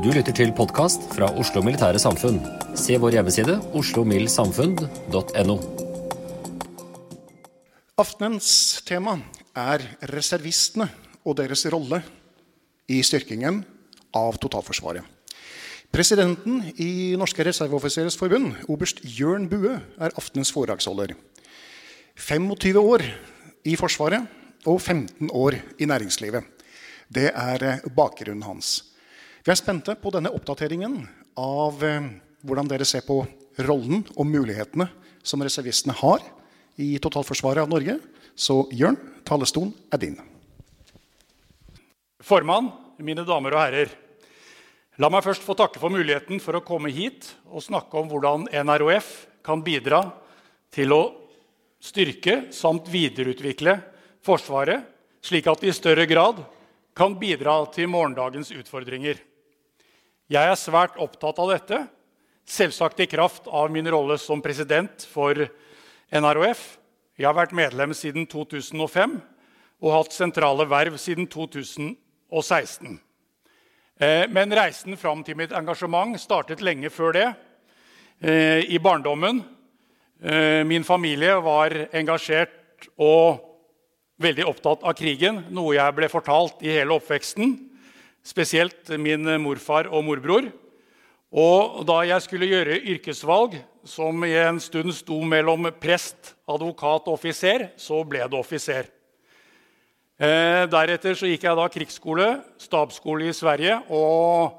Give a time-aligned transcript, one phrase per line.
[0.00, 2.38] Du lytter til podkast fra Oslo Militære Samfunn.
[2.72, 5.56] Se vår hjemmeside oslomildsamfunn.no.
[8.00, 8.48] Aftenens
[8.88, 9.18] tema
[9.52, 10.86] er reservistene
[11.20, 12.00] og deres rolle
[12.88, 13.60] i styrkingen
[14.16, 15.04] av totalforsvaret.
[15.92, 21.12] Presidenten i Norske reserveoffiserers forbund, oberst Jørn Bue, er aftenens foredragsholder.
[22.16, 23.04] 25 år
[23.68, 26.48] i Forsvaret og 15 år i næringslivet.
[27.12, 28.78] Det er bakgrunnen hans.
[29.40, 30.98] Vi er spente på denne oppdateringen
[31.40, 32.08] av eh,
[32.44, 33.22] hvordan dere ser på
[33.64, 34.84] rollen og mulighetene
[35.24, 36.20] som reservistene har
[36.80, 37.96] i totalforsvaret av Norge.
[38.36, 40.18] Så Jørn, talerstolen er din.
[42.20, 42.68] Formann,
[43.00, 43.94] mine damer og herrer.
[45.00, 48.44] La meg først få takke for muligheten for å komme hit og snakke om hvordan
[48.52, 49.08] NROF
[49.46, 50.02] kan bidra
[50.68, 51.00] til å
[51.80, 53.78] styrke samt videreutvikle
[54.20, 54.84] Forsvaret,
[55.24, 56.42] slik at det i større grad
[56.92, 59.16] kan bidra til morgendagens utfordringer.
[60.30, 61.76] Jeg er svært opptatt av dette,
[62.46, 65.34] selvsagt i kraft av min rolle som president for
[66.14, 66.60] NROF.
[67.18, 69.16] Jeg har vært medlem siden 2005
[69.82, 73.00] og hatt sentrale verv siden 2016.
[73.98, 77.26] Eh, men reisen fram til mitt engasjement startet lenge før det,
[78.22, 79.42] eh, i barndommen.
[80.22, 83.42] Eh, min familie var engasjert og
[84.22, 87.69] veldig opptatt av krigen, noe jeg ble fortalt i hele oppveksten.
[88.26, 90.50] Spesielt min morfar og morbror.
[91.30, 93.54] Og da jeg skulle gjøre yrkesvalg,
[93.86, 98.90] som i en stund sto mellom prest, advokat og offiser, så ble det offiser.
[100.20, 102.26] Eh, deretter så gikk jeg da krigsskole,
[102.60, 104.58] stabsskole i Sverige, og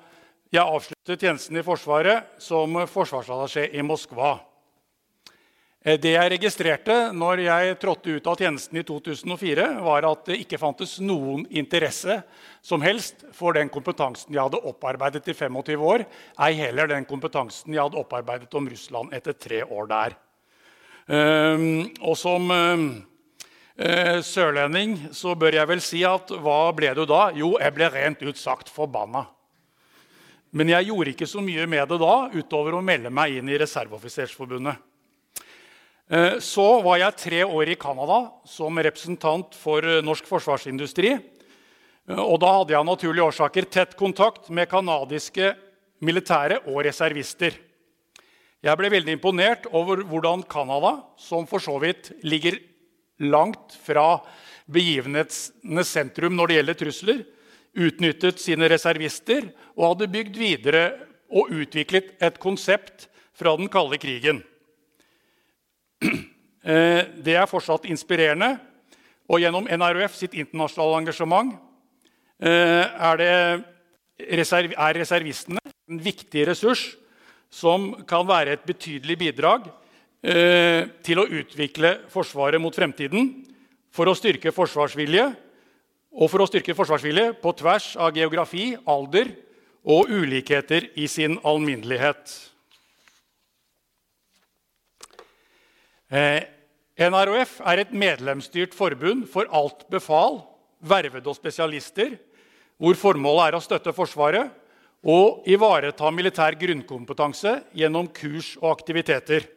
[0.52, 4.40] jeg avsluttet tjenesten i Forsvaret som forsvarsattaché i Moskva.
[5.82, 10.42] Eh, det jeg registrerte når jeg trådte ut av tjenesten i 2004, var at det
[10.44, 12.20] ikke fantes noen interesse
[12.62, 16.06] som helst for den kompetansen jeg hadde opparbeidet i 25 år,
[16.46, 20.18] ei heller den kompetansen jeg hadde opparbeidet om Russland etter tre år der.
[21.12, 22.84] Um, og som um,
[23.74, 27.32] eh, sørlending så bør jeg vel si at hva ble du da?
[27.34, 29.26] Jo, jeg ble rent ut sagt forbanna.
[30.54, 33.58] Men jeg gjorde ikke så mye med det da, utover å melde meg inn i
[33.60, 34.91] Reserveoffisersforbundet.
[36.12, 41.14] Eh, så var jeg tre år i Canada som representant for eh, norsk forsvarsindustri.
[41.16, 45.54] Eh, og da hadde jeg naturlige årsaker tett kontakt med canadiske
[46.04, 47.56] militære og reservister.
[48.62, 52.60] Jeg ble veldig imponert over hvordan Canada, som for så vidt ligger
[53.24, 54.20] langt fra
[54.68, 57.26] begivenhetenes sentrum når det gjelder trusler,
[57.72, 59.48] utnyttet sine reservister
[59.78, 60.86] og hadde bygd videre
[61.32, 64.44] og utviklet et konsept fra den kalde krigen.
[66.62, 68.52] Eh, det er fortsatt inspirerende.
[69.26, 71.56] Og gjennom NRUF sitt internasjonale engasjement
[72.38, 73.32] eh, er, det,
[74.78, 76.84] er reservistene en viktig ressurs
[77.50, 79.66] som kan være et betydelig bidrag
[80.22, 83.32] Eh, til å utvikle Forsvaret mot fremtiden
[83.90, 85.24] for å styrke forsvarsvilje
[86.14, 89.32] og for å styrke forsvarsvilje på tvers av geografi, alder
[89.82, 92.36] og ulikheter i sin alminnelighet.
[96.12, 96.44] Eh,
[97.00, 100.42] NROF er et medlemsstyrt forbund for alt befal,
[100.84, 102.18] vervede og spesialister,
[102.82, 104.52] hvor formålet er å støtte Forsvaret
[105.08, 109.48] og ivareta militær grunnkompetanse gjennom kurs og aktiviteter.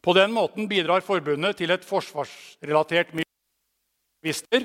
[0.00, 4.60] På den måten bidrar forbundet til et forsvarsrelatert miljø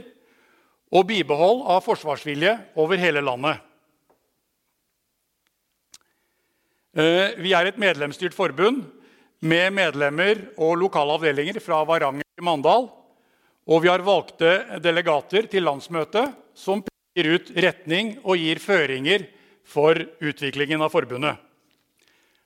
[0.92, 3.64] og bibehold av forsvarsvilje over hele landet.
[6.96, 8.84] Eh, vi er et medlemsstyrt forbund
[9.46, 12.90] med medlemmer og lokale avdelinger fra Varanger til Mandal.
[13.66, 19.28] Og vi har valgte delegater til landsmøtet som peker ut retning og gir føringer
[19.66, 21.38] for utviklingen av forbundet.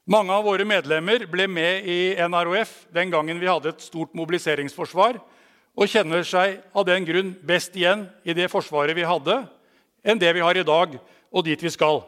[0.10, 5.20] Mange av våre medlemmer ble med i NROF den gangen vi hadde et stort mobiliseringsforsvar,
[5.78, 9.44] og kjenner seg av den grunn best igjen i det forsvaret vi hadde,
[10.02, 10.96] enn det vi har i dag,
[11.30, 12.02] og dit vi skal.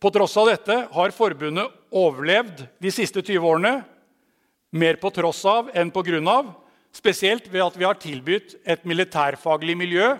[0.00, 3.72] På tross av dette har forbundet overlevd de siste 20 årene,
[4.70, 6.52] mer på tross av enn på grunn av,
[6.94, 10.12] spesielt ved at vi har tilbudt et militærfaglig miljø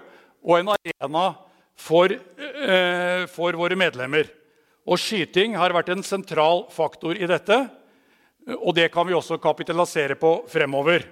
[0.42, 1.24] og en arena
[1.76, 4.28] for, eh, for våre medlemmer.
[4.86, 7.70] Og skyting har vært en sentral faktor i dette.
[8.64, 11.04] Og det kan vi også kapitalisere på fremover.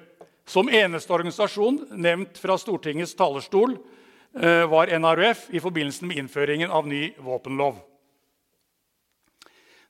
[0.47, 3.77] Som eneste organisasjon nevnt fra Stortingets talerstol
[4.35, 7.77] eh, var NRF i forbindelse med innføringen av ny våpenlov.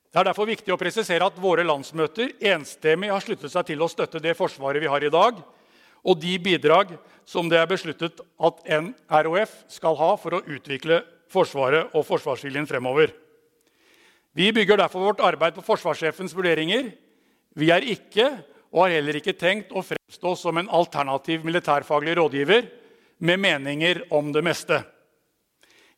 [0.09, 3.91] Det er derfor viktig å presisere at våre landsmøter enstemmig har sluttet seg til å
[3.93, 5.37] støtte det forsvaret vi har i dag,
[6.05, 6.95] og de bidrag
[7.29, 13.11] som det er besluttet at NROF skal ha for å utvikle Forsvaret og forsvarsviljen fremover.
[14.33, 16.89] Vi bygger derfor vårt arbeid på forsvarssjefens vurderinger.
[17.53, 18.31] Vi er ikke
[18.73, 22.69] og har heller ikke tenkt å fremstå som en alternativ militærfaglig rådgiver
[23.25, 24.81] med meninger om det meste.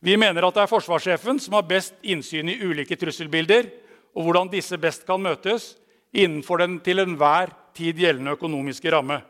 [0.01, 3.69] Vi mener at det er forsvarssjefen som har best innsyn i ulike trusselbilder,
[4.15, 5.75] og hvordan disse best kan møtes
[6.11, 9.21] innenfor den til enhver tid gjeldende økonomiske ramme.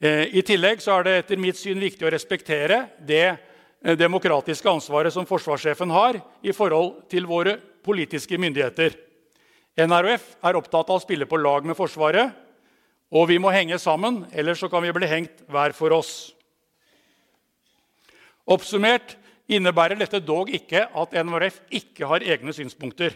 [0.00, 5.12] Eh, I tillegg er det etter mitt syn viktig å respektere det eh, demokratiske ansvaret
[5.12, 8.96] som forsvarssjefen har i forhold til våre politiske myndigheter.
[9.80, 12.34] NRF er opptatt av å spille på lag med Forsvaret,
[13.10, 16.12] og vi må henge sammen, ellers kan vi bli hengt hver for oss.
[18.50, 19.16] Oppsummert
[19.50, 23.14] innebærer dette dog ikke at NRF ikke har egne synspunkter.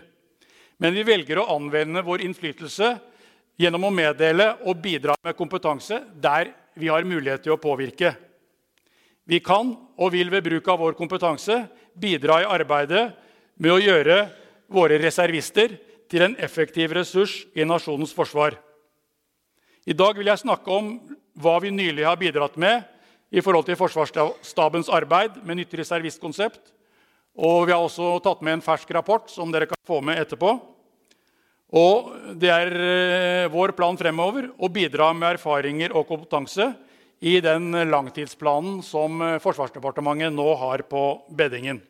[0.78, 2.94] Men vi velger å anvende vår innflytelse
[3.60, 8.14] gjennom å meddele og bidra med kompetanse der vi har mulighet til å påvirke.
[9.24, 11.62] Vi kan og vil ved bruk av vår kompetanse
[11.94, 13.06] bidra i arbeidet
[13.56, 14.18] med å gjøre
[14.74, 15.76] våre reservister
[16.10, 18.58] til en effektiv ressurs i nasjonens forsvar.
[19.86, 20.96] I dag vil jeg snakke om
[21.40, 22.84] hva vi nylig har bidratt med
[23.34, 26.73] i forhold til Forsvarsstabens arbeid med nytt reservistkonsept.
[27.34, 30.52] Og vi har også tatt med en fersk rapport som dere kan få med etterpå.
[31.74, 36.68] Og det er eh, vår plan fremover å bidra med erfaringer og kompetanse
[37.24, 41.02] i den langtidsplanen som eh, Forsvarsdepartementet nå har på
[41.34, 41.82] beddingen.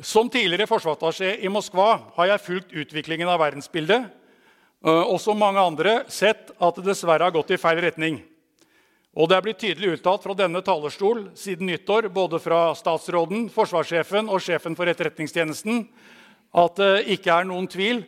[0.00, 5.60] Som tidligere forsvarsattaché i Moskva har jeg fulgt utviklingen av verdensbildet eh, og som mange
[5.60, 8.22] andre sett at det dessverre har gått i feil retning.
[9.12, 14.30] Og Det er blitt tydelig uttalt fra denne talerstol siden nyttår både fra statsråden, forsvarssjefen
[14.32, 15.82] og sjefen for Etterretningstjenesten
[16.56, 18.02] at det ikke er noen tvil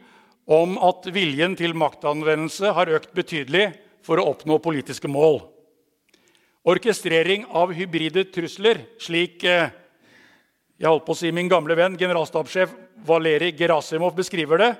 [0.49, 3.71] om at viljen til maktanvendelse har økt betydelig
[4.05, 5.43] for å oppnå politiske mål.
[6.65, 9.69] Orkestrering av hybride trusler, slik eh,
[10.81, 12.73] jeg holdt på å si min gamle venn, generalstabssjef
[13.05, 14.73] Valerij Gerasimov beskriver det,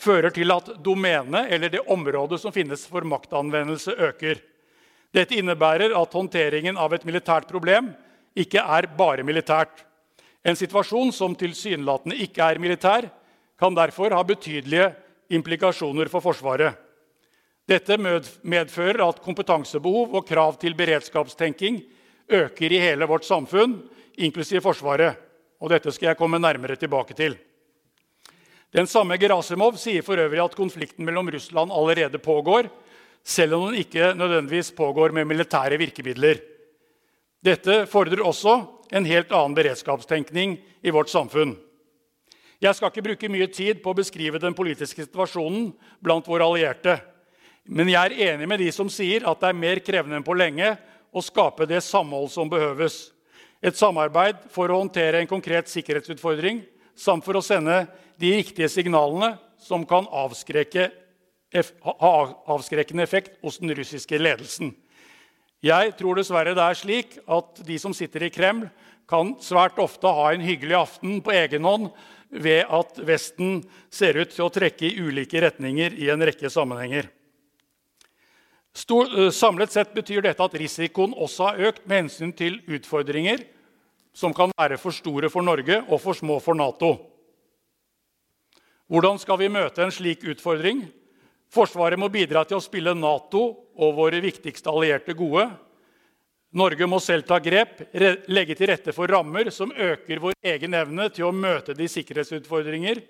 [0.00, 4.42] fører til at domenet, eller det området som finnes for maktanvendelse, øker.
[5.10, 7.90] Dette innebærer at håndteringen av et militært problem
[8.38, 9.84] ikke er bare militært.
[10.46, 13.08] En situasjon som tilsynelatende ikke er militær,
[13.60, 14.92] kan derfor ha betydelige
[15.36, 16.78] implikasjoner for Forsvaret.
[17.68, 21.82] Dette medfører at kompetansebehov og krav til beredskapstenking
[22.30, 23.76] øker i hele vårt samfunn,
[24.16, 25.18] inklusiv Forsvaret
[25.60, 27.36] og dette skal jeg komme nærmere tilbake til.
[28.72, 32.70] Den samme Gerasimov sier for øvrig at konflikten mellom Russland allerede pågår,
[33.24, 36.40] selv om den ikke nødvendigvis pågår med militære virkemidler.
[37.44, 38.58] Dette fordrer også
[38.92, 41.54] en helt annen beredskapstenkning i vårt samfunn.
[42.60, 45.70] Jeg skal ikke bruke mye tid på å beskrive den politiske situasjonen
[46.04, 46.98] blant våre allierte.
[47.64, 50.36] Men jeg er enig med de som sier at det er mer krevende enn på
[50.36, 50.74] lenge
[51.10, 53.08] å skape det samhold som behøves
[53.64, 56.62] et samarbeid for å håndtere en konkret sikkerhetsutfordring
[56.96, 57.84] samt for å sende
[58.20, 60.88] de riktige signalene som kan avskrekke,
[61.52, 62.12] ha
[62.54, 64.72] avskrekkende effekt hos den russiske ledelsen.
[65.60, 68.70] Jeg tror dessverre det er slik at de som sitter i Kreml,
[69.10, 71.88] kan svært ofte ha en hyggelig aften på egen hånd
[72.30, 77.08] ved at Vesten ser ut til å trekke i ulike retninger i en rekke sammenhenger.
[78.70, 83.42] Stor, eh, samlet sett betyr dette at risikoen også har økt med hensyn til utfordringer
[84.14, 86.94] som kan være for store for Norge og for små for Nato.
[88.86, 90.86] Hvordan skal vi møte en slik utfordring?
[91.50, 93.42] Forsvaret må bidra til å spille Nato
[93.74, 95.48] og våre viktigste allierte gode.
[96.54, 97.80] Norge må selv ta grep,
[98.30, 103.02] legge til rette for rammer som øker vår egen evne til å møte de sikkerhetsutfordringer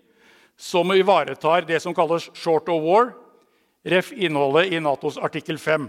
[0.61, 3.15] som ivaretar det som kalles short of war,
[3.85, 4.13] ref.
[4.13, 5.89] innholdet i Natos artikkel 5.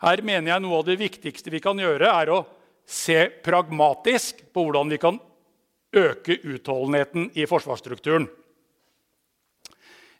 [0.00, 2.44] Her mener jeg noe av det viktigste vi kan gjøre, er å
[2.86, 5.18] se pragmatisk på hvordan vi kan
[5.90, 8.28] øke utholdenheten i forsvarsstrukturen.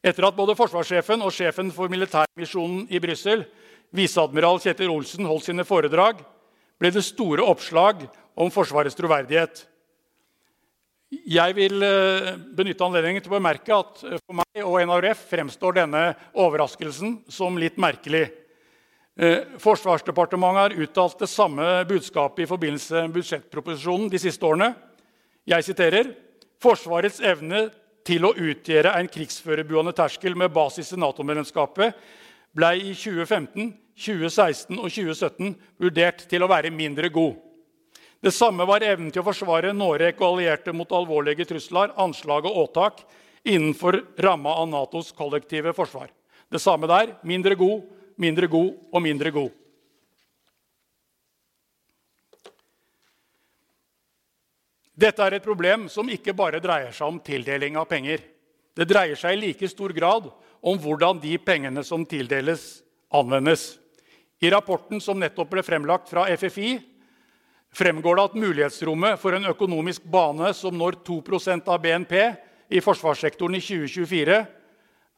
[0.00, 3.44] Etter at både forsvarssjefen og sjefen for militærmisjonen i Brussel,
[3.92, 6.22] viseadmiral Kjetil Olsen, holdt sine foredrag,
[6.80, 8.06] ble det store oppslag
[8.40, 9.66] om Forsvarets troverdighet.
[11.10, 15.80] Jeg vil eh, benytte anledningen til å bemerke at eh, for meg og NRF fremstår
[15.80, 16.04] denne
[16.38, 18.28] overraskelsen som litt merkelig.
[19.18, 24.70] Eh, Forsvarsdepartementet har uttalt det samme budskapet i forbindelse med budsjettproposisjonen de siste årene.
[25.50, 26.14] Jeg siterer
[26.62, 27.66] Forsvarets evne
[28.06, 31.96] til å utgjøre en krigsførerbuende terskel med basis i Nato-medlemskapet
[32.56, 37.36] ble i 2015, 2016 og 2017 vurdert til å være mindre god.
[38.20, 42.58] Det samme var evnen til å forsvare Norge og allierte mot alvorlige trusler, anslag og
[42.66, 43.04] åtak
[43.48, 46.10] innenfor ramma av Natos kollektive forsvar.
[46.50, 47.86] Det samme der mindre god,
[48.20, 49.59] mindre god og mindre god.
[55.00, 58.20] Dette er et problem som ikke bare dreier seg om tildeling av penger.
[58.76, 60.26] Det dreier seg i like stor grad
[60.60, 63.78] om hvordan de pengene som tildeles, anvendes.
[64.44, 66.74] I rapporten som nettopp ble fremlagt fra FFI,
[67.72, 72.14] fremgår det at mulighetsrommet for en økonomisk bane som når 2% av BNP
[72.76, 74.38] i forsvarssektoren i 2024,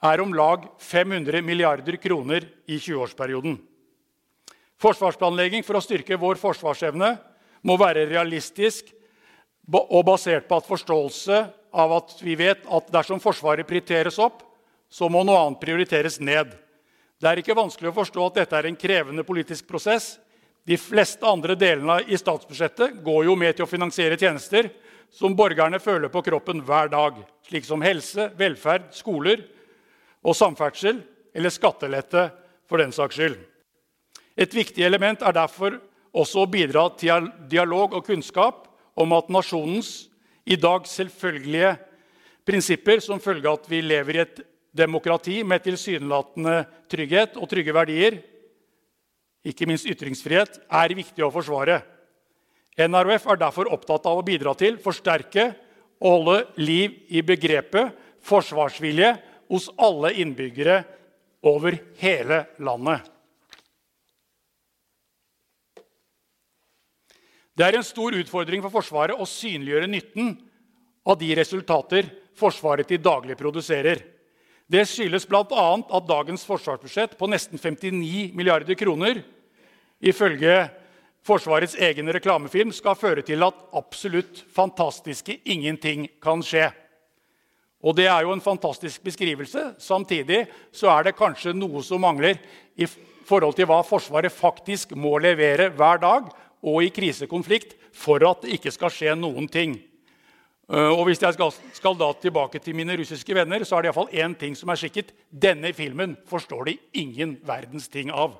[0.03, 3.59] er om lag 500 milliarder kroner i 20-årsperioden.
[4.83, 7.15] Forsvarsplanlegging for å styrke vår forsvarsevne
[7.67, 8.91] må være realistisk
[9.71, 11.42] og basert på at forståelse
[11.73, 14.42] av at vi vet at dersom Forsvaret prioriteres opp,
[14.92, 16.50] så må noe annet prioriteres ned.
[17.23, 20.16] Det er ikke vanskelig å forstå at dette er en krevende politisk prosess.
[20.66, 24.69] De fleste andre delene i statsbudsjettet går jo med til å finansiere tjenester
[25.12, 29.45] som borgerne føler på kroppen hver dag, slik som helse, velferd, skoler
[30.23, 31.00] og samferdsel,
[31.33, 32.28] eller skattelette
[32.69, 33.38] for den saks skyld.
[34.37, 35.78] Et viktig element er derfor
[36.12, 38.66] også å bidra til dialog og kunnskap
[38.99, 40.09] om at nasjonens
[40.45, 41.77] i dag selvfølgelige
[42.47, 47.75] prinsipper som følge av at vi lever i et demokrati med tilsynelatende trygghet og trygge
[47.77, 48.19] verdier,
[49.43, 51.81] ikke minst ytringsfrihet, er viktig å forsvare.
[52.79, 55.51] NRF er derfor opptatt av å bidra til, forsterke
[56.03, 57.93] og holde liv i begrepet
[58.27, 59.13] forsvarsvilje
[59.53, 60.81] hos alle innbyggere
[61.45, 63.12] over hele landet.
[67.53, 70.33] Det er en stor utfordring for Forsvaret å synliggjøre nytten
[71.05, 74.01] av de resultater Forsvaret til daglig produserer.
[74.73, 75.65] Det skyldes bl.a.
[75.77, 79.21] at dagens forsvarsbudsjett på nesten 59 milliarder kroner
[80.01, 80.55] ifølge
[81.23, 86.71] Forsvarets egen reklamefilm skal føre til at absolutt fantastiske ingenting kan skje.
[87.85, 89.75] Og Det er jo en fantastisk beskrivelse.
[89.79, 92.41] Samtidig så er det kanskje noe som mangler
[92.75, 92.89] i
[93.29, 98.54] forhold til hva Forsvaret faktisk må levere hver dag, og i krisekonflikt for at det
[98.57, 99.75] ikke skal skje noen ting.
[100.71, 103.88] Eh, og Hvis jeg skal, skal da tilbake til mine russiske venner, så er det
[103.90, 105.12] iallfall én ting som er sikkert.
[105.28, 108.31] Denne filmen forstår de ingen verdens ting av.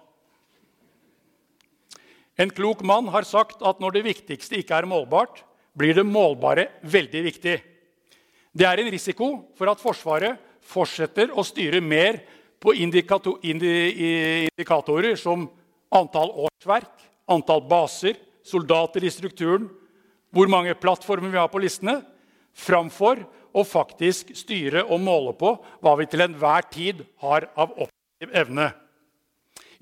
[2.39, 5.43] En klok mann har sagt at når det viktigste ikke er målbart,
[5.77, 7.63] blir det målbare veldig viktig.
[8.53, 12.21] Det er en risiko for at Forsvaret fortsetter å styre mer
[12.63, 15.51] på indikatorer som
[15.93, 19.69] antall årsverk, antall baser, soldater i strukturen,
[20.33, 22.01] hvor mange plattformer vi har på listene,
[22.53, 28.39] framfor å faktisk styre og måle på hva vi til enhver tid har av operativ
[28.43, 28.71] evne.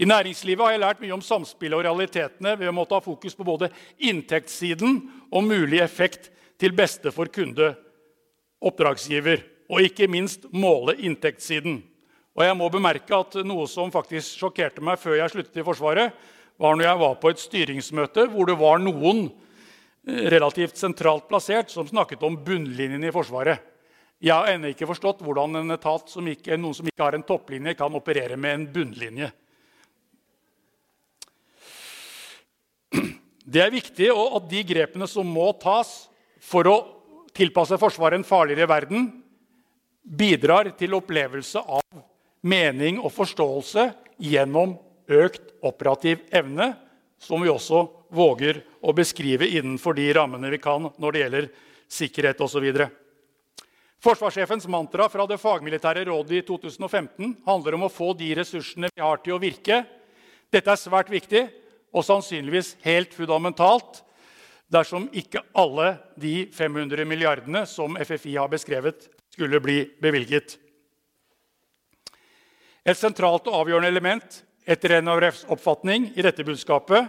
[0.01, 3.37] I næringslivet har jeg lært mye om samspillet og realitetene ved å måtte ha fokus
[3.37, 3.69] på både
[4.09, 4.97] inntektssiden
[5.29, 6.31] og mulig effekt
[6.61, 7.75] til beste for kunde,
[8.65, 11.79] oppdragsgiver, og ikke minst måle inntektssiden.
[12.35, 16.17] Og jeg må bemerke at Noe som faktisk sjokkerte meg før jeg sluttet i Forsvaret,
[16.61, 21.73] var når jeg var på et styringsmøte hvor det var noen eh, relativt sentralt plassert
[21.73, 23.63] som snakket om bunnlinjen i Forsvaret.
[24.21, 27.25] Jeg har ennå ikke forstått hvordan en etat som ikke, noen som ikke har en
[27.25, 29.31] topplinje, kan operere med en bunnlinje.
[33.51, 35.89] Det er viktig at de grepene som må tas
[36.45, 36.77] for å
[37.35, 39.09] tilpasse Forsvaret en farligere verden,
[40.05, 42.05] bidrar til opplevelse av
[42.45, 43.89] mening og forståelse
[44.21, 44.77] gjennom
[45.11, 46.73] økt operativ evne,
[47.21, 51.49] som vi også våger å beskrive innenfor de rammene vi kan når det gjelder
[51.91, 52.67] sikkerhet osv.
[54.01, 59.03] Forsvarssjefens mantra fra det fagmilitære rådet i 2015 handler om å få de ressursene vi
[59.05, 59.83] har, til å virke.
[60.49, 61.45] Dette er svært viktig
[61.93, 64.01] og sannsynligvis helt fundamentalt
[64.71, 70.57] dersom ikke alle de 500 milliardene som FFI har beskrevet, skulle bli bevilget.
[72.87, 77.09] Et sentralt og avgjørende element etter NRFs oppfatning i dette budskapet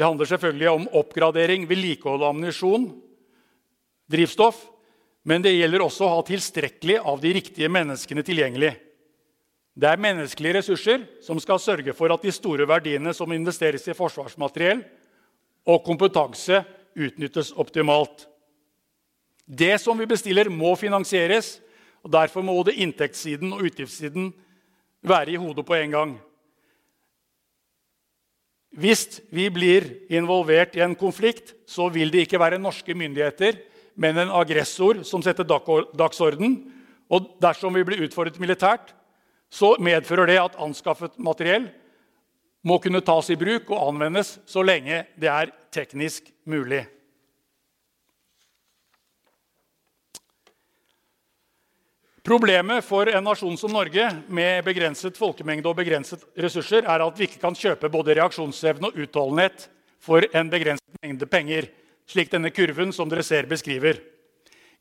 [0.00, 2.86] det handler selvfølgelig om oppgradering, vedlikehold av ammunisjon,
[4.08, 4.62] drivstoff.
[5.28, 8.70] Men det gjelder også å ha tilstrekkelig av de riktige menneskene tilgjengelig.
[9.76, 13.96] Det er menneskelige ressurser som skal sørge for at de store verdiene som investeres i
[13.98, 14.80] forsvarsmateriell
[15.68, 16.62] og kompetanse,
[16.96, 18.24] utnyttes optimalt.
[19.44, 21.58] Det som vi bestiller, må finansieres.
[22.02, 24.32] og Derfor må både inntektssiden og utgiftssiden
[25.02, 26.12] være i hodet på en gang.
[28.70, 33.58] Hvis vi blir involvert i en konflikt, så vil det ikke være norske myndigheter,
[33.98, 36.60] men en aggressor som setter dagsorden.
[37.10, 38.94] Og dersom vi blir utfordret militært,
[39.50, 41.66] så medfører det at anskaffet materiell
[42.62, 46.84] må kunne tas i bruk og anvendes så lenge det er teknisk mulig.
[52.20, 57.24] Problemet for en nasjon som Norge med begrenset folkemengde og begrenset ressurser er at vi
[57.24, 59.70] ikke kan kjøpe både reaksjonsevne og utholdenhet
[60.04, 61.70] for en begrenset mengde penger,
[62.04, 64.02] slik denne kurven som dere ser beskriver.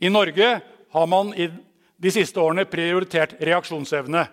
[0.03, 0.51] I Norge
[0.91, 1.47] har man i
[1.99, 4.25] de siste årene prioritert reaksjonsevne.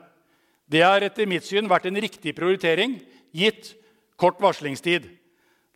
[0.66, 2.98] Det har etter mitt syn vært en riktig prioritering,
[3.30, 3.76] gitt
[4.18, 5.06] kort varslingstid.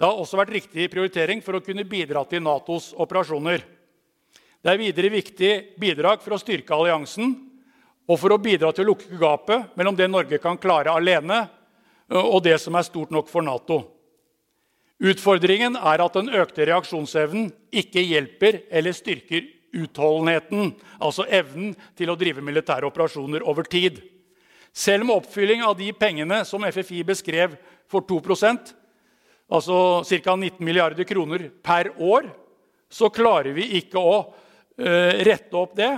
[0.00, 3.62] Det har også vært riktig prioritering for å kunne bidra til Natos operasjoner.
[4.61, 7.33] Det er videre viktig bidrag for å styrke alliansen
[8.11, 11.47] og for å bidra til å lukke gapet mellom det Norge kan klare alene,
[12.11, 13.79] og det som er stort nok for Nato.
[15.00, 19.47] Utfordringen er at den økte reaksjonsevnen ikke hjelper eller styrker
[19.81, 24.02] utholdenheten, altså evnen til å drive militære operasjoner over tid.
[24.76, 27.57] Selv med oppfylling av de pengene som FFI beskrev
[27.90, 28.75] for 2%
[29.51, 30.37] altså ca.
[30.37, 32.29] 19 milliarder kroner per år,
[32.90, 34.20] så klarer vi ikke å
[34.81, 35.90] rette opp det.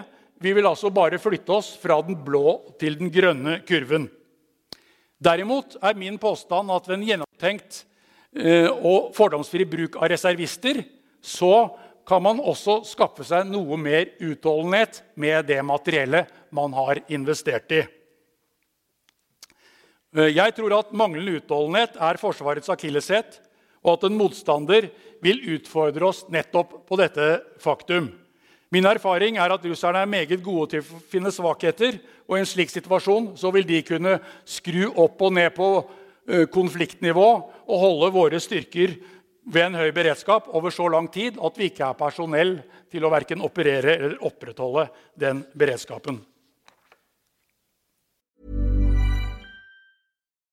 [0.43, 4.09] Vi vil altså bare flytte oss fra den blå til den grønne kurven.
[5.23, 7.85] Derimot er min påstand at ved en gjennomtenkt
[8.35, 10.83] uh, og fordomsfri bruk av reservister
[11.23, 11.55] så
[12.09, 17.85] kan man også skaffe seg noe mer utholdenhet med det materiellet man har investert i.
[20.17, 23.29] Eh, jeg tror at manglende utholdenhet er Forsvarets akilleshæl,
[23.87, 24.89] og at en motstander
[25.23, 27.29] vil utfordre oss nettopp på dette
[27.63, 28.11] faktum.
[28.73, 31.99] Min erfaring er at russerne er meget gode til å finne svakheter.
[32.27, 35.69] og I en slik situasjon så vil de kunne skru opp og ned på
[36.29, 37.29] eh, konfliktnivå
[37.69, 38.97] og holde våre styrker
[39.45, 43.13] ved en høy beredskap over så lang tid at vi ikke er personell til å
[43.13, 44.89] verken operere eller opprettholde
[45.21, 46.23] den beredskapen.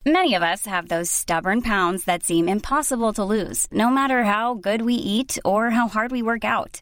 [0.05, 4.55] Many of us have those stubborn pounds that seem impossible to lose, no matter how
[4.55, 6.81] good we eat or how hard we work out.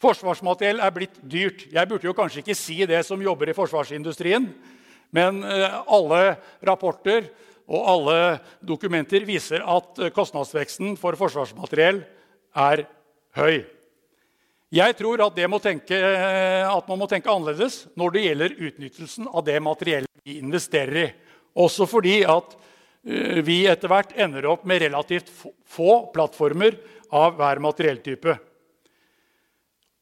[0.00, 1.66] Forsvarsmateriell er blitt dyrt.
[1.68, 4.46] Jeg burde jo kanskje ikke si det som jobber i forsvarsindustrien,
[5.12, 6.22] men eh, alle
[6.64, 7.28] rapporter
[7.70, 8.16] og alle
[8.64, 12.00] dokumenter viser at eh, kostnadsveksten for forsvarsmateriell
[12.64, 12.86] er
[13.36, 13.60] høy.
[14.72, 19.28] Jeg tror at, må tenke, eh, at, man må tenke annerledes når det gjelder utnyttelsen
[19.28, 21.08] av det materiellet vi investerer i.
[21.60, 22.56] Også fordi at
[23.00, 26.76] vi etter hvert ender opp med relativt få plattformer
[27.16, 28.34] av hver materielltype.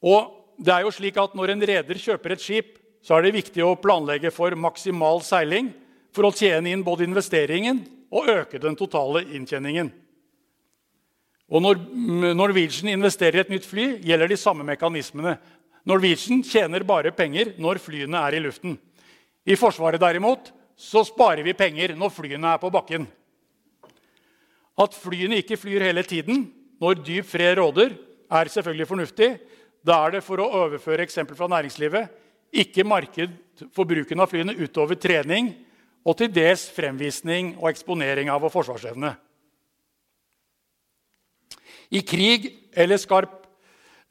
[0.04, 3.38] Og det er jo slik at Når en reder kjøper et skip, så er det
[3.38, 5.70] viktig å planlegge for maksimal seiling
[6.14, 9.90] for å tjene inn både investeringen og øke den totale inntjeningen.
[11.48, 11.78] Og Når
[12.36, 15.38] Norwegian investerer i et nytt fly, gjelder de samme mekanismene.
[15.88, 18.76] Norwegian tjener bare penger når flyene er i luften.
[19.48, 23.06] I Forsvaret derimot så sparer vi penger når flyene er på bakken.
[24.78, 26.44] At flyene ikke flyr hele tiden
[26.78, 27.96] når dyp fred råder,
[28.28, 29.30] er selvfølgelig fornuftig.
[29.86, 32.10] Da er det, for å overføre eksempel fra næringslivet,
[32.52, 33.34] ikke marked
[33.74, 35.52] for bruken av flyene utover trening
[36.08, 39.12] og til dels fremvisning og eksponering av vår forsvarsevne.
[41.92, 43.34] I krig eller skarp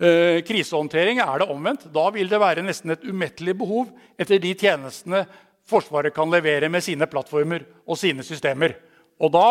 [0.01, 1.87] eh, krisehåndtering er det omvendt.
[1.93, 5.25] Da vil det være nesten et umettelig behov etter de tjenestene
[5.67, 8.77] Forsvaret kan levere med sine plattformer og sine systemer.
[9.19, 9.47] Og da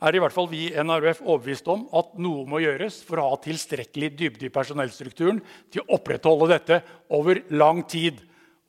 [0.00, 3.30] er i hvert fall vi i NRF overbevist om at noe må gjøres for å
[3.32, 5.40] ha tilstrekkelig dybde i personellstrukturen
[5.72, 6.80] til å opprettholde dette
[7.12, 8.20] over lang tid.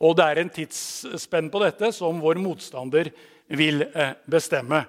[0.02, 3.12] Og det er en tidsspenn på dette som vår motstander
[3.52, 4.84] vil eh, bestemme.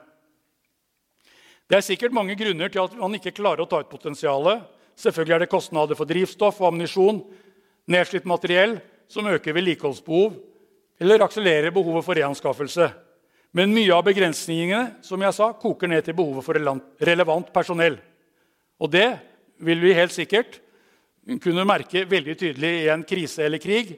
[1.71, 4.65] Det er sikkert mange grunner til at man ikke klarer å ta ut potensialet.
[4.99, 7.23] Selvfølgelig er det kostnader for drivstoff og ammunisjon,
[7.89, 8.77] nedslitt materiell
[9.11, 10.35] som øker vedlikeholdsbehov
[11.03, 12.91] eller akselererer behovet for reanskaffelse.
[13.53, 16.57] Men mye av begrensningene som jeg sa, koker ned til behovet for
[17.05, 17.99] relevant personell.
[18.81, 19.09] Og det
[19.62, 20.57] vil vi helt sikkert
[21.43, 23.93] kunne merke veldig tydelig i en krise eller krig.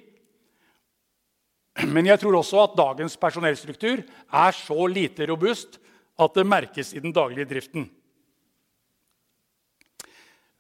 [1.87, 5.79] Men jeg tror også at dagens personellstruktur er så lite robust
[6.21, 7.89] at det merkes i den daglige driften.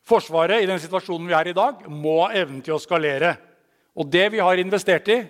[0.05, 3.37] Forsvaret i den situasjonen vi er i dag, må ha evnen til å skalere.
[3.97, 5.23] Og det vi har investert i,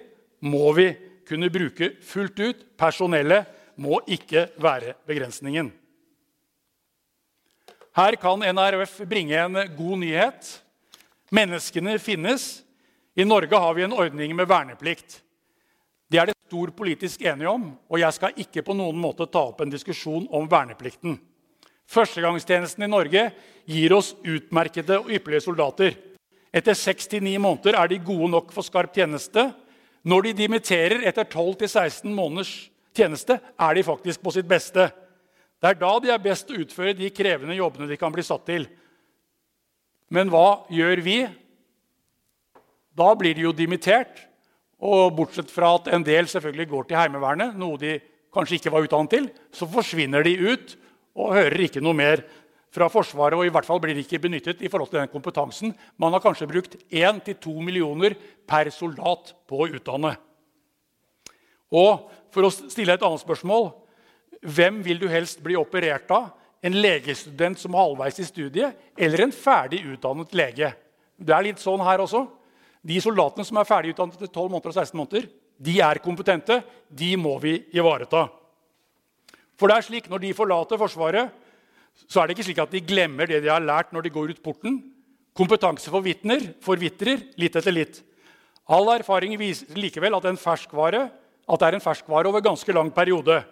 [0.44, 0.88] må vi
[1.28, 2.62] kunne bruke fullt ut.
[2.78, 3.48] Personellet
[3.80, 5.72] må ikke være begrensningen.
[7.94, 10.48] Her kan NRF bringe en god nyhet.
[11.34, 12.64] Menneskene finnes.
[13.14, 15.20] I Norge har vi en ordning med verneplikt.
[16.10, 19.44] Det er det stor politisk enige om, og jeg skal ikke på noen måte ta
[19.48, 21.16] opp en diskusjon om verneplikten.
[21.90, 23.28] Førstegangstjenesten i Norge
[23.68, 25.96] gir oss utmerkede og ypperlige soldater.
[26.54, 29.48] Etter 6-9 måneder er de gode nok for skarp tjeneste.
[30.05, 32.53] Når de dimitterer etter 12-16 måneders
[32.95, 34.90] tjeneste, er de faktisk på sitt beste.
[35.61, 38.25] Det er da de er best til å utføre de krevende jobbene de kan bli
[38.27, 38.67] satt til.
[40.12, 41.19] Men hva gjør vi?
[42.95, 44.27] Da blir de jo dimittert.
[44.85, 47.97] Og bortsett fra at en del selvfølgelig går til Heimevernet, noe de
[48.35, 50.75] kanskje ikke var utdannet til, så forsvinner de ut
[51.14, 52.25] og hører ikke noe mer
[52.74, 53.38] fra Forsvaret.
[53.38, 55.74] Og i hvert fall blir de ikke benyttet i forhold til den kompetansen.
[56.00, 58.16] Man har kanskje brukt 1-2 millioner
[58.48, 60.14] per soldat på å utdanne.
[61.74, 63.70] Og for å stille et annet spørsmål
[64.44, 66.32] hvem vil du helst bli operert av?
[66.64, 70.70] En legestudent som er halvveis i studiet, eller en ferdig utdannet lege?
[71.16, 72.22] Det er litt sånn her også.
[72.84, 75.28] De soldatene som er ferdig utdannet etter 12 måneder og 16 måneder,
[75.64, 76.58] de er kompetente.
[76.88, 78.26] De må vi ivareta.
[79.60, 81.30] For det er slik, Når de forlater Forsvaret,
[82.09, 84.35] så er det ikke slik at de glemmer det de har lært når de går
[84.35, 84.80] ut porten.
[85.35, 88.00] Kompetanse forvitner, forvitrer litt etter litt.
[88.70, 91.09] All erfaring viser likevel at, ferskvare,
[91.44, 93.42] at det er en ferskvare over ganske lang periode.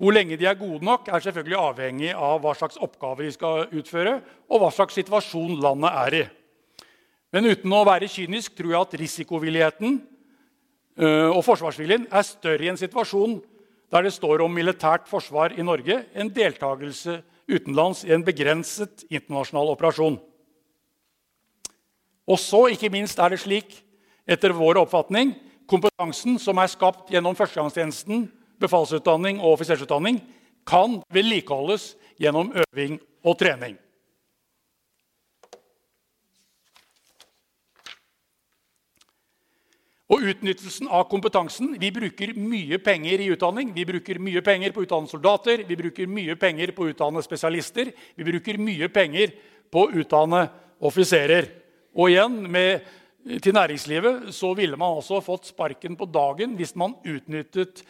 [0.00, 3.66] Hvor lenge de er gode nok, er selvfølgelig avhengig av hva slags oppgaver de skal
[3.68, 4.14] utføre,
[4.48, 6.24] og hva slags situasjon landet er i.
[7.30, 12.72] Men uten å være kynisk tror jeg at risikovilligheten øh, og forsvarsviljen er større i
[12.72, 13.36] en situasjon
[13.90, 19.72] der det står om militært forsvar i Norge enn deltakelse utenlands i en begrenset internasjonal
[19.74, 20.18] operasjon.
[22.30, 23.74] Og så, ikke minst, er det slik,
[24.30, 25.34] etter vår oppfatning,
[25.70, 28.28] kompetansen som er skapt gjennom førstegangstjenesten,
[28.60, 30.20] befalsutdanning og offisersutdanning,
[30.68, 33.78] kan vedlikeholdes gjennom øving og trening.
[40.10, 41.76] Og utnyttelsen av kompetansen.
[41.78, 43.70] Vi bruker mye penger i utdanning.
[43.76, 47.22] Vi bruker mye penger på å utdanne soldater, vi bruker mye penger på å utdanne
[47.22, 47.92] spesialister.
[48.18, 49.36] Vi bruker mye penger
[49.70, 50.48] på å utdanne
[50.82, 51.46] offiserer.
[51.94, 52.86] Og igjen, med,
[53.42, 57.84] til næringslivet så ville man også fått sparken på dagen hvis man utnyttet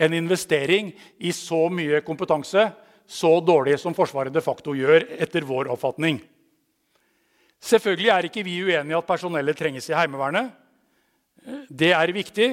[0.00, 2.70] en investering i så mye kompetanse
[3.10, 6.20] så dårlig som Forsvaret de facto gjør, etter vår oppfatning.
[7.60, 10.54] Selvfølgelig er ikke vi uenige i at personellet trenges i Heimevernet.
[11.70, 12.50] Det er viktig.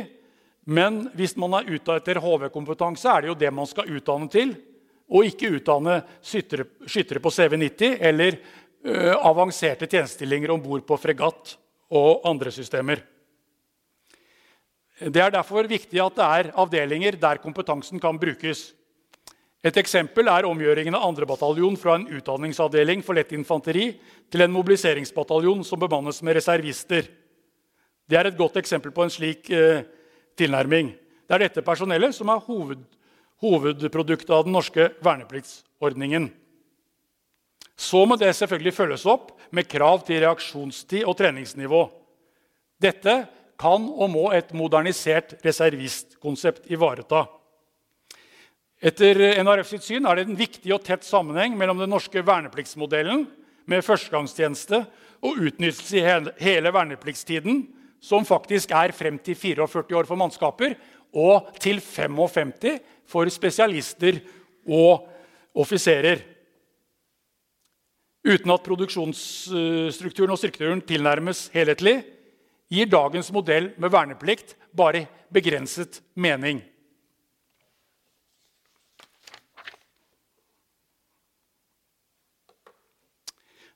[0.68, 4.54] Men hvis man er ute etter HV-kompetanse, er det jo det man skal utdanne til.
[5.08, 8.36] Og ikke utdanne skyttere på CV90 eller
[8.84, 11.56] ø, avanserte tjenestestillinger om bord på fregatt
[11.96, 13.00] og andre systemer.
[14.98, 18.74] Det er derfor viktig at det er avdelinger der kompetansen kan brukes.
[19.64, 21.28] Et eksempel er omgjøringen av 2.
[21.30, 23.92] bataljon fra en utdanningsavdeling for lett infanteri
[24.32, 27.08] til en mobiliseringsbataljon som bemannes med reservister.
[28.08, 29.84] Det er et godt eksempel på en slik eh,
[30.40, 30.94] tilnærming.
[31.28, 32.84] Det er dette personellet som er hoved,
[33.44, 36.30] hovedproduktet av den norske vernepliktsordningen.
[37.78, 41.84] Så må det selvfølgelig følges opp med krav til reaksjonstid og treningsnivå.
[42.82, 43.20] Dette
[43.60, 47.26] kan og må et modernisert reservistkonsept ivareta.
[48.78, 53.26] Etter NRF sitt syn er det en viktig og tett sammenheng mellom den norske vernepliktsmodellen
[53.68, 54.84] med førstegangstjeneste
[55.26, 56.06] og utnyttelse i
[56.46, 57.64] hele vernepliktstiden,
[58.00, 60.76] som faktisk er frem til 44 år for mannskaper
[61.18, 64.20] og til 55 for spesialister
[64.68, 65.08] og
[65.58, 66.22] offiserer.
[68.28, 72.02] Uten at produksjonsstrukturen og strukturen tilnærmes helhetlig,
[72.68, 76.60] gir dagens modell med verneplikt bare begrenset mening.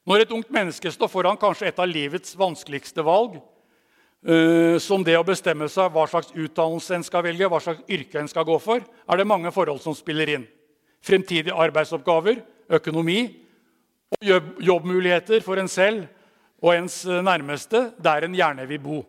[0.04, 3.38] Når et ungt menneske står foran kanskje et av livets vanskeligste valg,
[4.22, 8.30] som det å bestemme seg hva slags utdannelse en skal velge, hva slags yrke en
[8.30, 10.44] skal gå for, er det mange forhold som spiller inn.
[11.02, 13.24] Fremtidige arbeidsoppgaver, økonomi
[14.22, 16.06] og jobbmuligheter for en selv
[16.62, 19.00] og ens nærmeste der en gjerne vil bo.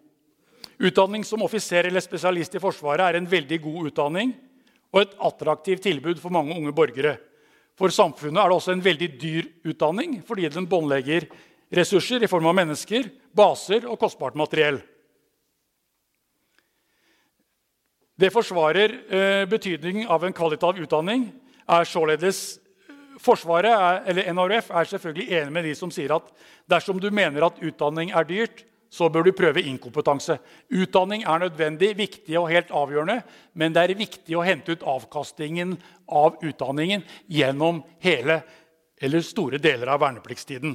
[0.83, 4.33] Utdanning som offiser eller spesialist i Forsvaret er en veldig god utdanning
[4.93, 7.19] og et attraktivt tilbud for mange unge borgere.
[7.79, 11.29] For samfunnet er det også en veldig dyr utdanning fordi den båndlegger
[11.73, 14.81] ressurser i form av mennesker, baser og kostbart materiell.
[18.23, 21.33] Det forsvarer eh, betydningen av en kvalitativ utdanning.
[21.67, 22.59] er således
[23.23, 26.31] Forsvaret, er, eller NRF, er selvfølgelig enig med de som sier at
[26.71, 30.39] dersom du mener at utdanning er dyrt, så bør du prøve inkompetanse.
[30.71, 33.21] Utdanning er nødvendig, viktig og helt avgjørende,
[33.55, 35.77] men det er viktig å hente ut avkastningen
[36.09, 38.41] av utdanningen gjennom hele
[38.99, 40.75] eller store deler av vernepliktstiden.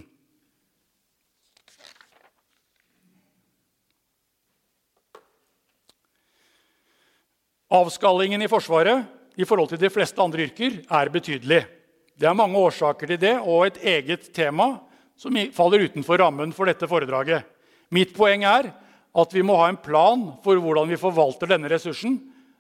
[7.68, 9.04] Avskallingen i Forsvaret
[9.36, 11.66] i forhold til de fleste andre yrker er betydelig.
[12.18, 14.78] Det er mange årsaker til det og et eget tema
[15.20, 17.44] som faller utenfor rammen for dette foredraget.
[17.92, 18.72] Mitt poeng er
[19.18, 22.18] at vi må ha en plan for hvordan vi forvalter denne ressursen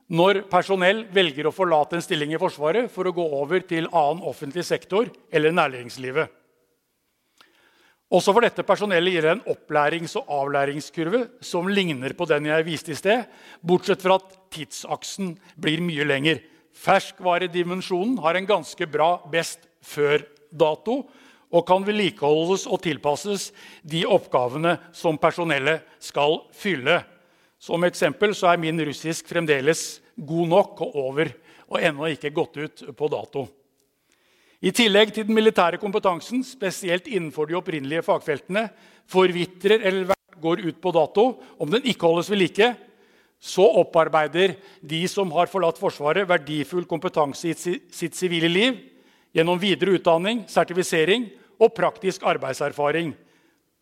[0.07, 4.23] når personell velger å forlate en stilling i Forsvaret for å gå over til annen
[4.27, 6.27] offentlig sektor eller nærlingslivet.
[8.07, 12.67] Også for dette personellet gir det en opplærings- og avlæringskurve som ligner på den jeg
[12.67, 13.25] viste i sted,
[13.59, 16.39] bortsett fra at tidsaksen blir mye lenger.
[16.71, 21.01] Ferskvaredimensjonen har en ganske bra best før-dato,
[21.47, 23.51] og kan vedlikeholdes og tilpasses
[23.83, 26.99] de oppgavene som personellet skal fylle.
[27.59, 31.31] Som eksempel så er min russisk fremdeles god nok og over
[31.67, 33.47] og ennå ikke gått ut på dato.
[34.57, 38.65] I tillegg til den militære kompetansen, spesielt innenfor de opprinnelige fagfeltene,
[39.05, 41.27] forvitrer eller går ut på dato
[41.61, 42.71] om den ikke holdes ved like,
[43.37, 48.79] så opparbeider de som har forlatt Forsvaret, verdifull kompetanse i sitt sivile liv
[49.35, 51.27] gjennom videre utdanning, sertifisering
[51.61, 53.13] og praktisk arbeidserfaring,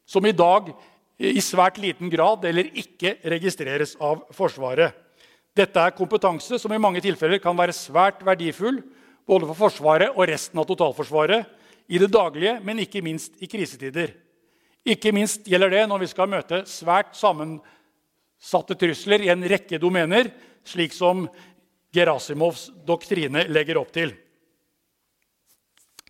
[0.03, 0.73] som i dag
[1.15, 4.91] i svært liten grad eller ikke registreres av Forsvaret.
[5.55, 8.81] Dette er kompetanse som i mange tilfeller kan være svært verdifull
[9.25, 11.47] både for Forsvaret og resten av totalforsvaret
[11.87, 14.13] i det daglige, men ikke minst i krisetider.
[14.85, 20.29] Ikke minst gjelder det når vi skal møte svært sammensatte trusler i en rekke domener,
[20.65, 21.25] slik som
[21.95, 24.13] Gerasimovs doktrine legger opp til.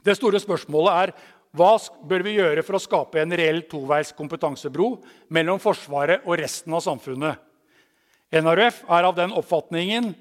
[0.06, 1.16] Det store spørsmålet er
[1.56, 1.72] hva
[2.04, 4.90] bør vi gjøre for å skape en reell toveis kompetansebro
[5.34, 7.40] mellom Forsvaret og resten av samfunnet.
[8.36, 10.12] NRF er av den oppfatningen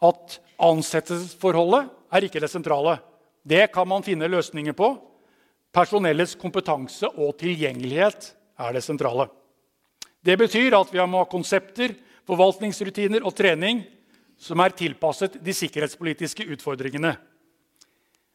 [0.00, 2.98] at ansettelsesforholdet er ikke det sentrale.
[3.46, 4.90] Det kan man finne løsninger på.
[5.74, 9.28] Personellets kompetanse og tilgjengelighet er det sentrale.
[10.24, 11.94] Det betyr at vi må ha konsepter,
[12.28, 13.84] forvaltningsrutiner og trening
[14.38, 17.14] som er tilpasset de sikkerhetspolitiske utfordringene.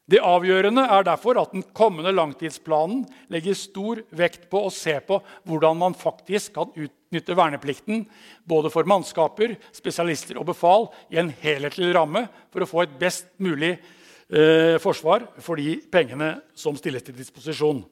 [0.04, 5.22] Det avgjørende er derfor at den kommende langtidsplanen legger stor vekt på å se på
[5.48, 8.04] hvordan man faktisk kan utnytte verneplikten
[8.44, 13.32] både for mannskaper, spesialister og befal i en helhetlig ramme for å få et best
[13.40, 17.86] mulig eh, forsvar for de pengene som stilles til disposisjon.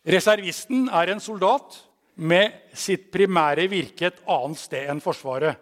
[0.00, 1.76] Reservisten er en soldat
[2.16, 5.60] med sitt primære virke et annet sted enn Forsvaret.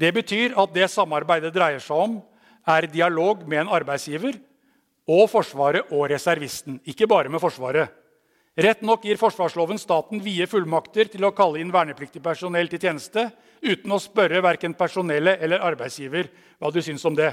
[0.00, 2.20] Det betyr at det samarbeidet dreier seg om,
[2.68, 4.38] er dialog med en arbeidsgiver
[5.10, 6.78] og Forsvaret og reservisten.
[6.88, 7.90] Ikke bare med Forsvaret.
[8.60, 13.28] Rett nok gir forsvarsloven staten vide fullmakter til å kalle inn vernepliktig personell til tjeneste
[13.62, 17.30] uten å spørre verken personellet eller arbeidsgiver hva du syns om det.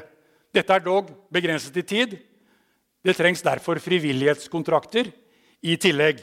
[0.53, 2.13] Dette er dog begrenset i tid.
[3.03, 5.09] Det trengs derfor frivillighetskontrakter
[5.65, 6.21] i tillegg.